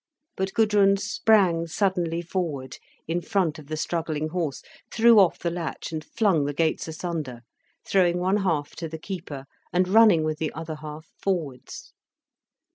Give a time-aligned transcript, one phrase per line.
[0.35, 5.91] But Gudrun sprang suddenly forward, in front of the struggling horse, threw off the latch
[5.91, 7.41] and flung the gates asunder,
[7.85, 11.93] throwing one half to the keeper, and running with the other half, forwards.